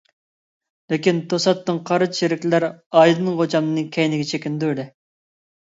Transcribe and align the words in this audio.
لېكىن، 0.93 1.19
توساتتىن 1.33 1.81
قارا 1.91 2.09
چېرىكلەر 2.21 2.67
ئايدىن 2.71 3.31
خوجامنى 3.43 3.87
كەينىگە 3.99 4.31
چېكىندۈردى. 4.33 4.93